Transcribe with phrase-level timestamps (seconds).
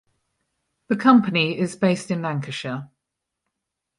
[0.87, 2.89] The company is based in Lancashire.